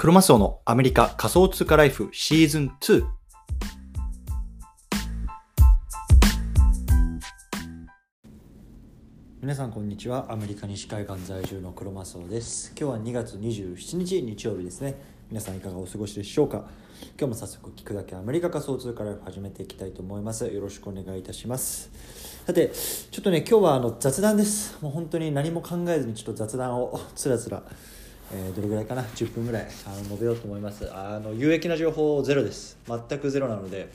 [0.00, 3.04] クロマスオのアメリカ仮想通貨ライフシーズン2。
[9.40, 10.26] 皆さんこんにちは。
[10.30, 12.72] アメリカ西海岸在住のクロマスオです。
[12.78, 14.94] 今日は2月27日日曜日ですね。
[15.30, 16.68] 皆さんいかがお過ごしでしょうか？
[17.18, 20.46] 今日も早速聞くだけアメリカ仮想通貨ライフ始めていきたいと思います。
[20.46, 21.90] よろしくお願いいたします。
[22.46, 24.80] さて、ちょっとね、今日はあの雑談です。
[24.80, 27.64] もう本当に何も考えずにちょっと雑談をつらつら
[28.32, 30.88] えーどれぐらいかな？10分ぐらいあの述べようと思います。
[30.92, 32.76] あの有益な情報ゼロです。
[32.86, 33.88] 全くゼロなので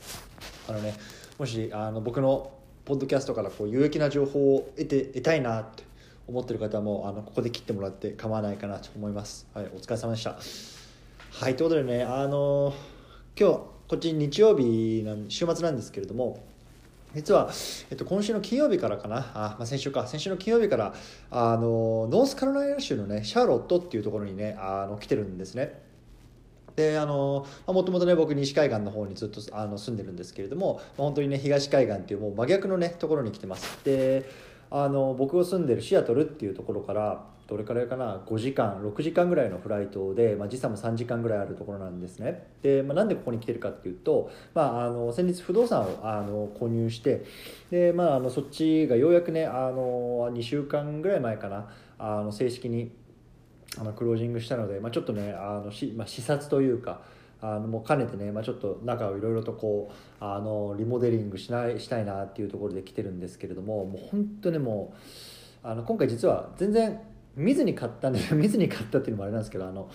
[0.68, 0.96] あのね
[1.38, 2.52] もしあの僕の
[2.86, 5.84] ポッドキャストからこう有益な情報を得て得たいなって
[6.28, 9.48] 思ってる方もあのここで切ってもらって構わないかなと思います。
[9.54, 10.38] はいお疲れ様でした。
[11.32, 12.74] はいということでねあの
[13.40, 13.56] 今日
[13.88, 16.44] こっち日曜日なん週末なんですけれども
[17.16, 17.52] 実は、
[17.92, 19.32] えっと、今週の金曜日からかな。
[19.34, 20.08] あ、まあ、先週か。
[20.08, 20.94] 先週の金曜日から
[21.30, 25.82] あのノースカロライナ州のねシャーロットっていうところにねあの来てるんですね。
[26.76, 33.84] であのもともとね僕西海岸の方にずっとあの住んでるんですけれども、まあ、本当にね東海岸っていうもう真逆のねところに来てます。
[33.84, 34.28] で
[34.72, 42.48] あの僕が住んでるシアトルっていうところからどれくらいかな？5時間6時間ぐらいのフライトで、まあ、時差も3時間ぐらいあるところなんですね。
[42.62, 47.26] で、まあ、なんでここに来てるかっていうと、まあ、あの先日不動産をあの購入して
[47.70, 52.92] で、まあ、あのそっちがようやくねあの2週間ぐらい前かなあの正式に
[53.78, 57.02] あのクロージングしたので、まあ、ちょっとねあのし、まあ、視察というか
[57.42, 64.94] あのもう兼ねてね、まあ、ちょっと中をいろいろとこうあのリモデリングしないしたいなっていうところで来てるんですけれどももう本当にも
[65.64, 67.02] うあの今回実は全然
[67.36, 69.90] 見ずに買ったんで見ずに買ったっていうのもあれなんですけどあの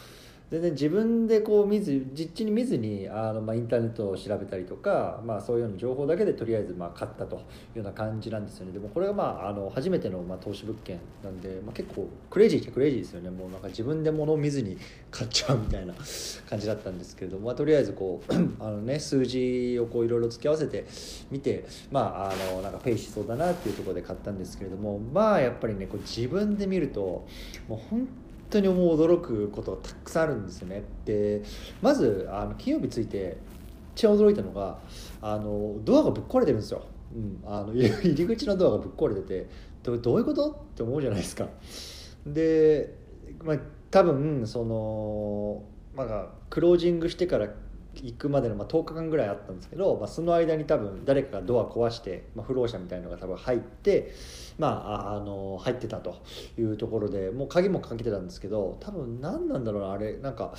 [0.50, 7.44] 全然自分でこう見ず実地に見ずにあの、まあ、インターネットを調べたりとか、まあ、そういうような情報だけでとりあえずまあ買ったというよ
[7.76, 8.72] うな感じなんですよね。
[8.72, 13.28] でもこれがまああの初めてのまあ投資物件なんで、まあ、結構クレイジーっちゃクレイジーですよね。
[13.28, 14.78] もうなんか自分で物を見ずに
[15.10, 15.92] 買っちゃうみたいな
[16.48, 18.32] 感じだったんですけれども、まあ、とりあえずこう
[18.64, 20.86] あの、ね、数字をこういろいろ付け合わせて
[21.30, 27.26] 見てまああのなんかペイしそうだなっていうところで買ったんですけれどもまあやっぱりねこう自分で見ると
[27.68, 30.82] もう本当当にもう驚くことがたくさんあるんですよね。
[31.04, 31.42] で
[31.82, 33.36] まずあの金曜日ついて
[33.94, 34.78] 一番驚いたのが
[35.20, 39.48] あのドアがぶっ壊れてるんですよ、うん、あの 入り口のドアがぶっ壊れてて
[39.82, 40.50] どどういうこと？
[40.50, 41.48] って思うじゃないですか。
[42.26, 42.94] で、
[43.42, 43.58] まあ、
[43.90, 45.62] 多分その
[45.94, 47.48] まあクロージングしてから
[48.02, 54.14] 行くまでのま10日間ぐらいあったんですけど、まあ、その間に多分誰かがドア壊して、まあ、不老者みたいなのが多分入って、
[54.58, 56.16] まあ、あの入ってたと
[56.58, 60.54] いうところでもう鍵もかけてたんですけど多分何なんだろうなあれなんか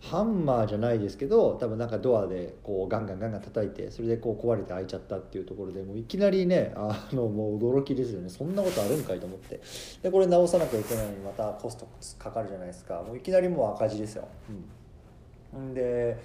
[0.00, 8.28] ハンマーじゃないですけど多分なんかドアでこうガンガンガンガン叩いてそれでこう壊れて開いちゃったっていうところでもういきなりねあのもう驚きですよね。
[8.28, 9.60] そんなことあるんかいと思って。
[10.02, 11.88] でこれ直さなきゃいけないのにまたコスト
[12.18, 13.02] かかるじゃないですか。
[13.06, 14.28] もういきなりもう赤字ですよ、
[15.52, 15.74] う、ん。
[15.74, 16.16] で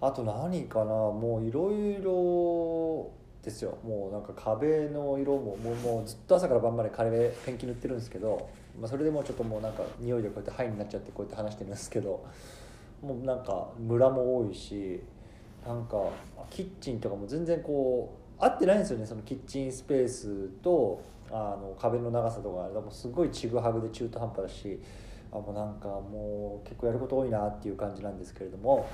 [0.00, 3.10] あと何かなもういろいろ
[3.42, 8.48] ですよもうなんか壁の色ももうもうずっと朝から晩まで壁ペンキ塗ってるんですけど、
[8.80, 12.24] まあ、それでもうちょっともうなんか匂いでこうやって灰になっちゃってこうやって話してるんですけど
[13.02, 15.00] もうなんかムラも多いし
[15.66, 15.96] なんか
[16.50, 24.80] キッチンとかも全然こう合ってないんですよねそのキッチンスペースとあの壁の長さとかでもすごいちぐはぐで中途半端だし
[25.32, 28.88] あもうなんかもう結構やること多いなっていう感じなんですけれども。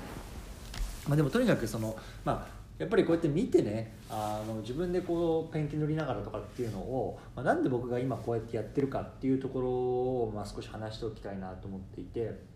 [1.07, 12.55] まあ、でもとにかくその、まあ、やっぱりこうやって見てねあの自分でこうペンキ塗りながらとかっていうのを、まあ、なんで僕が今こうやってやってるかっていうところを、まあ、少し話しておきたいなと思っていて。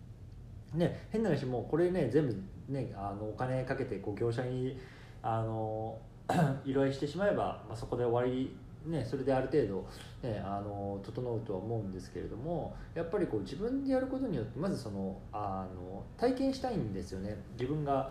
[0.74, 4.78] ね、変な話もうこれね全部ねあのお金かけてこう業者に
[5.20, 5.98] あの
[6.64, 8.56] 依頼してしまえば、まあ、そこで終わり
[8.86, 9.86] ね、それである程度、
[10.22, 18.10] ね、あの整うとは思うんですけれどもやっぱりこう自分でやることによってまずそのあの体験したいんですよね自分が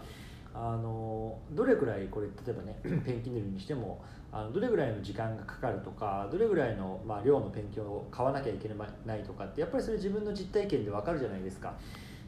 [0.53, 4.01] あのどれくらいこれ例えばね ペンキ塗りにしても
[4.31, 8.69] あのどれぐらいの時間がかかるとかどれぐらいの、まあ、量のペンキを買わなきゃいけ
[9.05, 11.73] ないとかってやっぱりそれ自分の実体験で分かるじゃないですか。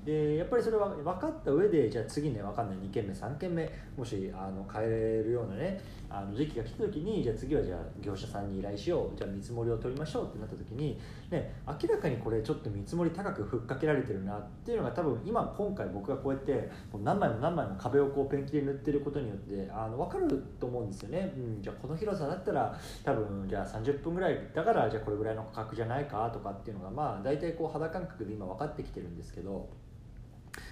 [0.06, 5.79] でやっぱりそれは分かった上でじゃあ次ね分かんない2軒目3軒目もしあの変えるようなね
[6.13, 10.99] あの時期が来た時にじゃあ次はじゃあ業者さんに依頼しようじゃあ見積もりを取りましょうってなった時に、
[11.29, 29.69] ね、明らかにこれちょっと見積もり高くふっかけられてるなっていうのが多分今今回僕がこうやってもう何枚も何枚も壁をこうペンキで塗ってることによってあの分かると思うんですよね、うん、じゃあこの広さだったら多分じゃあ30分ぐらいだからじゃあこれぐらいの価格じゃないかとかっていうのがまあ大体こう肌感覚で今分かってきてるんですけど。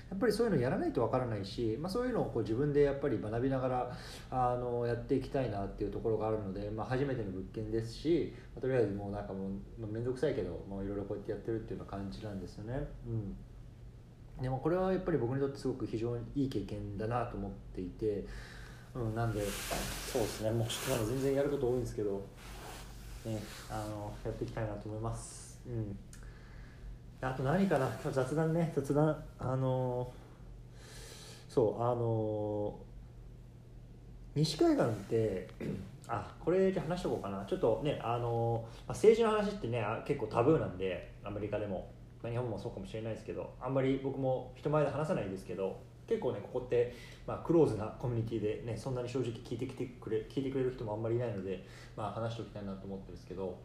[0.09, 3.97] やっぱりそういうのやらないとわからないし、まあ、そういうのをこう自分でやっぱり学びながら
[4.31, 12.87] あのやっていきたいなっていうところがあるので、まあ、初めての物件ですし、まあ、とりあえずもうなんかもう面倒くさいけどいろいろこうやってやってるっていうような感じなんですよね。
[13.07, 13.35] うん
[14.41, 18.25] でもこれはやっぱり僕にとってすごく非常にいい経験だなと思っていて、
[18.95, 22.25] うん、なんでそうですねもうちょっとまだ全然やること多いんですけど、
[23.25, 23.37] ね、
[23.69, 25.59] あのやっていきたいなと思います。
[25.67, 25.97] うん
[27.21, 27.87] あと何かな？
[28.01, 28.71] 今日雑談ね。
[28.73, 29.23] 雑談。
[29.37, 30.09] あの
[31.49, 32.73] そうあの
[34.35, 35.49] 西海岸って
[36.07, 37.43] あこれじゃ話しとこうかな。
[37.45, 41.91] ちょっとねあの政治の話ってね結構タブーなんでアメリカでも、
[42.23, 45.77] まあ、日本もそうかもしれないですけどあんまり僕も人前で話さないですけど
[46.07, 46.95] 結構ねここって、
[47.27, 51.65] まあ、クローズなコミュニティでねそんなに正直聞いてきてくれ聞いてくれる人もあんまりいないので、
[51.97, 53.57] まあ、話しておきたいなと思ってるんですけど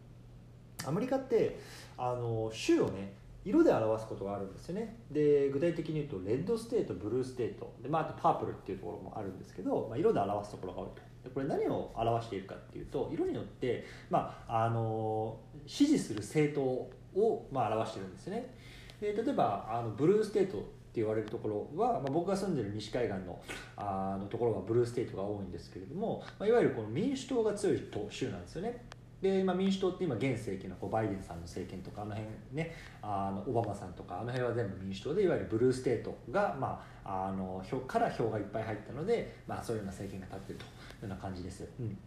[0.87, 1.61] アメリカって
[1.97, 3.13] あの州をね
[3.45, 4.97] 色で表すことがあるんですよね。
[5.11, 7.75] で具体的に言うと red state blue state。
[7.83, 15.37] で、まあ、あとパープルっていうところもあるんですけど、まあ、色で表すところがあるとでこれ何を表しているかっていうと色によって、まあ、あの
[15.67, 18.55] 支持する政党を、まあ、表してるんですね。
[19.01, 20.61] で例えばあのブルーステートっ
[20.95, 23.41] て言われるところは、まあ、僕が住んでる西海岸の
[23.77, 28.85] あのところはブルーステートが多いんですけれども、まあ、いわゆるこの民主党が強い州なんですよね。
[29.25, 41.99] で、まあ、民主党って今現政権のこうバイデンさんの政権とかあの辺ねあのオバマさんとかあの辺は全部民主党でいわゆるブルーステートが、まあ、あの票から票がいっぱい入ったので、まあ、そういうような政権が立ってるというような感じです、うん、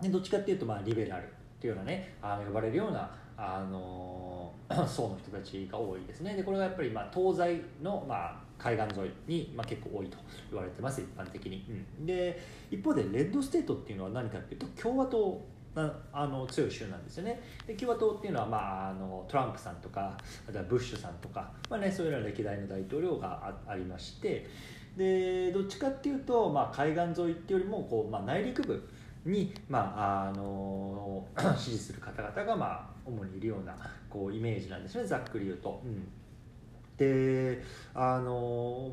[0.00, 1.26] でどっちかっていうと、まあ、リベラルっ
[1.58, 4.52] ていうようなねあの呼ばれるようなあの
[4.86, 6.34] 層の人たちが多いですね。
[6.34, 10.16] でこれがやっぱり、まあ、東西の、まあ、海岸沿いに、まあ、結構多いと
[10.50, 11.64] 言われてます一般的に、
[11.98, 12.40] うん、で
[12.70, 15.40] 一方で red state っていうのは何かっていうと共和党
[16.12, 18.56] あの強い州なんですよねで共和党っていうのは、ま
[18.86, 20.16] あ、あのトランプさんとか
[20.48, 24.46] あとはブッシュさんとか、まあね、そういうような歴代の大統領がありまして
[24.96, 28.88] でどっちかっていうと、まあ、海岸沿いっていうよりもこう、まあ、内陸部
[29.26, 31.26] に、まあ、あの
[31.58, 33.76] 支持する方々が、まあ、主にいるような
[34.08, 35.82] こうイメージなんですねざっくり言うと。
[35.84, 36.08] うん、
[36.96, 37.62] で
[37.94, 38.92] あの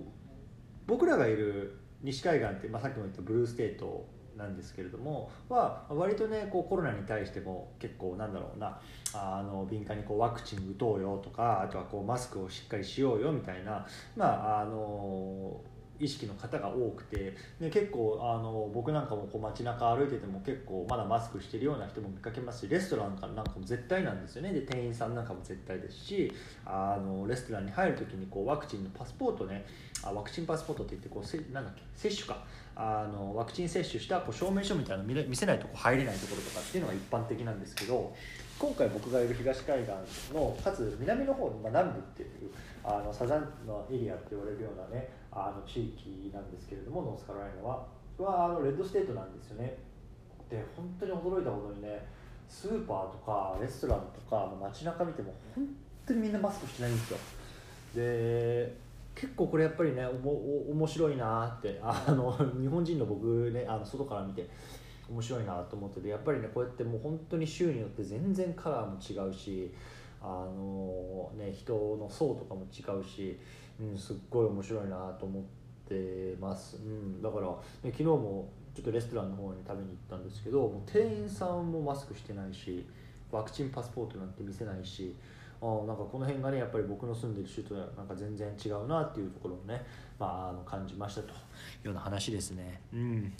[0.85, 4.05] 僕らがいる西海岸って、まあ、さっきも言ったブルーステート
[4.37, 8.79] なんですけれどもは割とねこうコロナに対しても結構なんだろうな
[9.13, 13.85] あの敏感にこうワクチン打とうよとかあとはこうマスクをしっかりしようよみたいな
[14.15, 14.25] ま
[14.57, 15.59] ああの
[16.03, 24.51] 意識の方が多くてで結構あの僕なんかもこう街中歩いてても結構まだマスクしてるような人も見かけますしレストランなんかも絶対なんですよね。
[24.51, 26.31] で店員さんなんかも絶対ですし
[26.65, 29.65] あのレストランに入る時にこうワクチンのパスポートね
[30.03, 32.43] あワクチンパスポートって言ってこうせなんだっけ接種か。
[32.75, 38.11] あのワクチン接種したこう証明書みたいなの見せないとこ入れないところとかっていうのが一般的なんですけど
[38.57, 42.29] 今回僕がいる東海岸のかつ南の方の、まあ、南部っていう
[42.83, 47.85] あの southern のエリアって言われるようなねあの地域なんですけれどもノースカロライナは。
[48.17, 49.77] はあの red state なんですよね。
[50.49, 52.05] で本当に驚いたことにね
[52.47, 55.67] スーパーとかレストランとか街中見ても本
[56.05, 57.17] 当にみんなマスクしてないんですよ。
[57.95, 58.75] で
[59.15, 60.31] 結構これやっぱりねおも
[60.71, 64.47] 面白いなってあの日本人の僕ねあの外から見て
[65.09, 69.71] 面白いなと思っててやっぱりねこうやってもう本当に州によって全然カラーも違うし
[70.23, 73.37] あのね人の層とかも違うし、
[73.79, 75.43] うん、すっごい面白いなと思っ
[75.87, 77.55] てます、うん、だから、ね、
[77.91, 82.87] 昨日もちょっとレストランの方に食べに行ったんですけどもう店員さんもマスクしてないし
[83.31, 85.15] ワクチンパスポートなんて見せないし
[85.61, 89.85] あなんかこの辺がねやっぱり僕の住んでる州となんか全然違うなっていうところをね、
[90.19, 91.33] まあ、あの感じましたという
[91.85, 92.81] ような話ですね。
[92.93, 93.33] うん。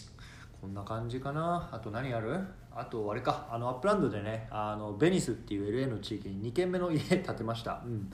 [0.64, 1.68] こんな感じかな。
[1.74, 2.40] あと何ある？
[2.74, 3.50] あとあれか。
[3.52, 8.10] あのアップランドでねあのベニスっていう LA の地域に2軒目の家建てました、うん、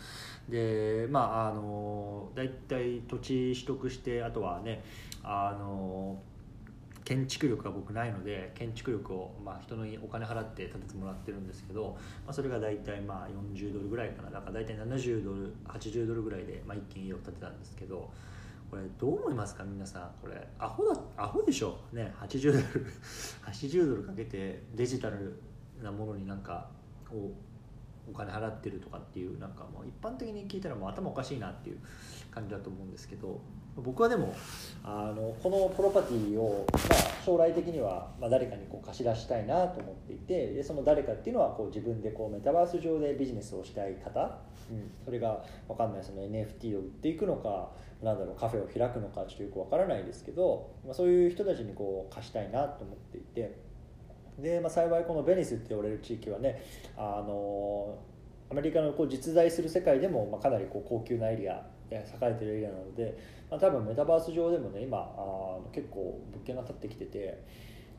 [0.49, 4.83] でまああの大体土地取得してあとはね
[5.21, 6.19] あの
[7.05, 14.31] 建築力が僕ないので建築力を、まあ、人のお金払って建ててもらってるんですけど、まあ、それが大体まあ40ドルぐらいかな。
[14.31, 18.09] だから大体70ドル80ドルぐらいで、まあ、一軒家を建てたんですけど
[18.69, 20.11] これどう思いますか皆さん。
[20.21, 22.85] これアホだアホでしょね80ドル
[23.45, 25.41] 80ドルかけてデジタル
[25.81, 26.69] なものになんか
[27.11, 27.31] を
[28.13, 31.77] お金払ってるとかっていうなんかもう一般的に聞いたらもう頭おかしいなっていう
[32.31, 33.39] 感じだと思うんですけど
[33.75, 34.33] 僕はでも
[34.83, 44.39] あのこのプロパティを、まあ、将来的には、ま、誰かにこう貸し出したいなと思っていてでその誰かっていうのはこう自分でこうメタバース上でビジネスをしたい方、
[44.71, 53.68] うん、それが分かんないその NFT を売っていくのかなんだろうカフェを開くのかちょっとよく分からないですけど、まあ、そういう人たちにこう貸したいなと思っていて
[54.41, 56.63] で、まあ、幸いこのベニスって言われる地域はね
[56.97, 57.97] あの
[58.51, 63.17] アメリカのこう実在する世界でも、まあ、かなりこう高級なエリア栄えてるエリアなので、
[63.49, 67.43] まあ、多分メタバース上でもね今あ結構物件が建ってきてて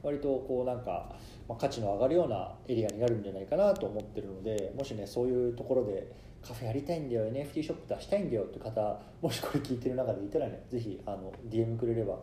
[0.02, 1.14] 割とこうなんか、
[1.49, 6.11] まあ、価値の上がるようなエリアになるんじゃないかなと思ってるのでもしねそういうところで
[6.42, 12.18] カフェやりたいんだよ NFT ショップ出したいんだよって方もしこれ聞いてる中でいたらねぜひあの DM くれれば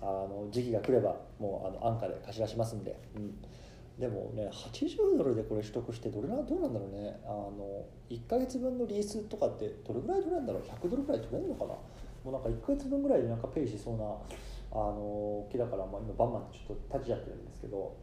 [0.00, 3.34] あの時期が来ればもうあの安価で貸し出しますんで、うん、
[3.98, 7.18] でもね80ドルでこれ取得してどれなどうなんだろうね。
[7.24, 10.62] あの1か月分のリースとかってどれぐらい取れるんだろう。
[10.62, 11.74] 100ドルぐらい取れるのかな。
[12.24, 14.04] もうなんか1か月分ぐらいでなんかペイしそうな
[14.70, 17.96] あの木だから、まあ、今バンバンちょっと立ちちゃってるんですけど、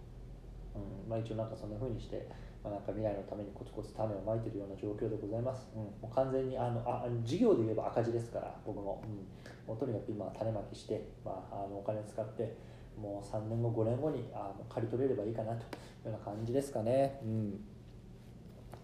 [0.73, 2.27] うんまあ、一応なんかそんな風にして
[2.65, 12.57] まあ、なんか未来のためにコツコツ種をまいてるような状況でございます、うん、もう完全にあのあ事業で言えば赤字ですから僕も,、うん、もうとにかく今種まきして、まあ、あのお金使って
[12.99, 15.67] もう3年後5年後にあの借り取れればいいかなというよ
[16.07, 17.19] うな感じですかね。
[17.23, 17.63] うん。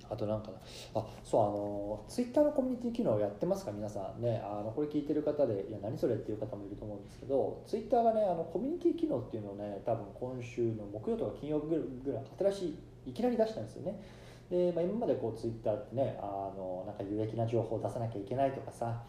[0.09, 0.51] あとなんか
[0.93, 3.71] あそうあのツイッターのコミュニティ機能やってますか？
[3.71, 4.21] 皆さん。
[4.21, 11.67] ねあのこれ聞いてる方でいや何それっていう方もいると思うんですけどツイッターがねあのコミュニティ機能っていうのをね多分今週の木曜とか金曜日
[12.03, 12.65] ぐらい新し
[13.05, 14.01] いいきなり出したんですよね。
[14.49, 19.01] で、まあ、今までこうツイッターってねあのなんか有益な情報を出さなきゃいけないとかさ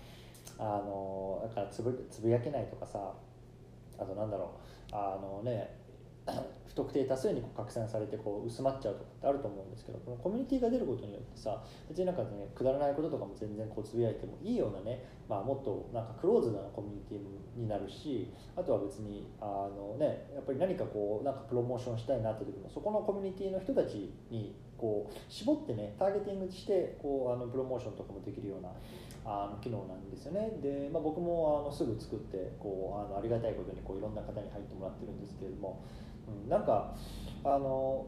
[0.56, 3.12] あのだからつぶつぶやけないとかさ
[3.98, 4.52] あとなんだろ
[4.90, 5.80] うあのね
[6.66, 28.74] 不特定多数にこう拡散されてこう薄まっちゃうとかってあると思うんですけどこのコミュニティが出ることによってさ別になんかねくだらないこととかも全然こうつぶやいてもいいようなね、まあ、もっとなんかクローズなコミュニティになるしあとは別にあのねやっぱり何かこうなんかプロモーションしたいなって時もそこのコミュニティの人たちにこう絞ってねターゲティングしてこうあのプロモーションとかもできるような
[29.24, 30.50] あの機能なんですよね。
[30.60, 35.80] で、まあ、僕もあのすぐ作ってこうあのありがたいことにこういろんな方に入ってもらってるんですけれども
[36.28, 36.94] うん、なんか
[37.44, 38.06] あの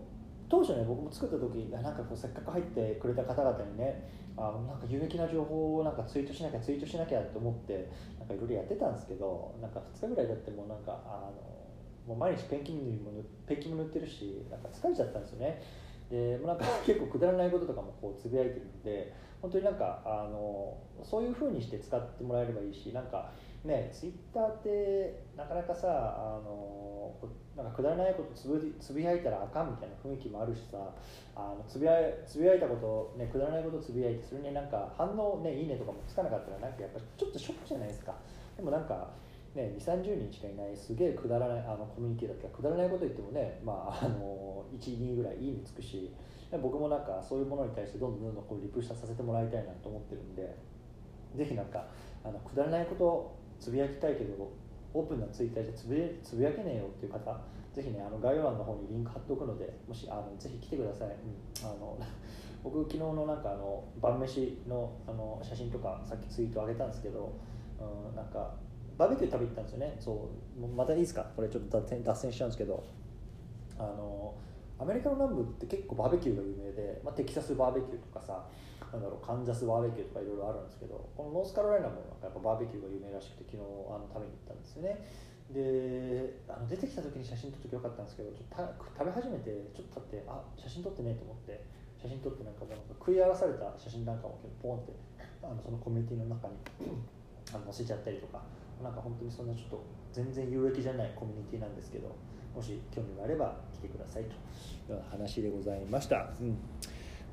[0.49, 11.55] 当初ね僕も作った時なんかこうせっかく入ってくれた方々にねあのなんか有益な情報をなんかツイートしなきゃツイートしなきゃって思ってなんかいろいろやってたんですけどなんか2日ぐらいだってもうなんかあの
[12.07, 13.13] もう毎日ペンキも
[13.47, 15.63] ペンキも塗ってるしなんか疲れちゃったんですよね。
[16.11, 23.31] でなんか結構くだらないこととかもこうつぶやいてるので本当になんかあのそういうふうにして使ってもらえればいいしなんか
[23.65, 27.13] ねツイッターってなかなかさあの
[27.57, 30.79] なんかくだらないことつぶつぶやいたらあかんみたいな雰囲気もあるしさ
[31.37, 31.93] あのつぶや
[32.27, 38.15] つぶやいたこと、ね、くだらないことつぶやいてそれになんか反応、ね、いいねとかもつかなかったらなんかやっぱちょっとショックじゃないですか。
[38.57, 39.11] でもなんか
[39.55, 46.13] ね、2 3 0人しかいないすげえくだらないあのコミュニティだったらくだらないこと言ってもね、まあ、あの12ぐらいいいねつくし
[46.61, 50.57] 僕もなんかそういうものに対してどんどんどんどんこうリプしたさせてもらいたいなと思ってるんで
[51.37, 51.87] ぜひなんか
[52.25, 54.51] あのくだらないことつぶやきたいけど
[54.93, 57.41] オープンなツイッターじゃつぶつぶやけねえよっていう方
[57.73, 61.99] ぜひねあの概要欄の方にリンク貼っておくのでもしあのぜひ来てください、うん、あの
[62.63, 67.33] 僕昨日のなんかあの晩飯のあの写真とかさっきツイート上げたんですけど、
[67.81, 68.55] うん、なんか
[68.97, 69.97] バーベキュー食べに行ったんですよね。
[70.01, 71.27] そうまたいいですか？
[71.35, 72.83] これちょっと脱線脱線しちゃうんですけど。
[73.77, 74.33] あの
[74.79, 78.47] アメリカの南部って結構バーベキューが有名で、まあ、テキサスバーベキューとかさ
[78.93, 85.03] なんだろうカンザスバーベキューとかいろいろあるんですけどこのノースカロライナもやっぱバーベキューが有名らしくて昨日あの食べに行ったんですよね。
[85.51, 91.59] であの出てきた時に写真撮っときよかったんですけどちょっと食べ始めてちょっと経ってあ写真撮ってねと思って
[91.99, 94.95] 写真撮ってなんかもう食い荒らされた写真なんかもポンって
[95.43, 96.55] あのそのコミュニティの中に
[97.51, 98.43] あの載せちゃったりとか。
[98.83, 102.15] なんか本当にそんなちょっと全然有益じゃないコミュニティなんですけど
[102.55, 104.33] もし興味があれば来てくださいとい
[104.89, 106.57] うような話でございました、うん、今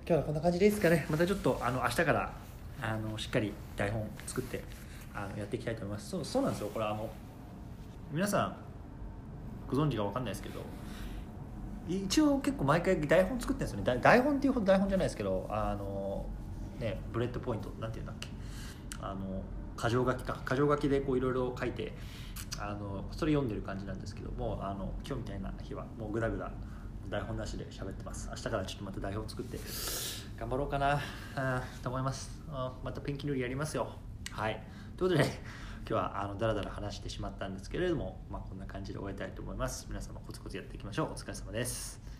[0.05, 1.05] 日はこんな感じですかね。
[1.09, 2.33] またちょっとあの明日から
[2.81, 4.63] あのしっかり台本作って
[5.13, 6.09] あのやっていきたいと思います。
[6.09, 6.69] そうそうなんですよ。
[6.73, 7.09] これあの
[8.11, 8.55] 皆さん
[9.69, 10.61] ご存知か分かんないですけど
[11.87, 14.01] 一応結構毎回台本作ってるんですよね。
[14.01, 16.25] 台本っていうほど台本じゃないですけどあの
[16.79, 18.27] ね bullet point なんていうんだっけ。
[18.99, 19.41] あの
[19.81, 20.37] 箇条書きか。
[20.47, 21.93] 箇条書きでこういろいろ書いて
[22.59, 26.51] あのそれ読んでる感じなんですけどもあの今日みたいな日はもうグダグダ
[27.09, 28.29] 台本なしで喋ってます。
[28.29, 29.57] 明日からちょっとまた台本作って
[30.37, 31.01] 頑張ろうかな。
[31.81, 32.31] と思います。
[32.83, 33.89] またペンキ塗りやりますよ。
[34.31, 34.63] はい。
[34.97, 35.29] ということで
[35.79, 39.87] 今日はあのだらだら話してしまったんですけれども、まあ、こんな感じで終えたいと思います。
[39.89, 41.07] 皆様コツコツやっていきましょう。
[41.13, 42.10] お疲れ様です。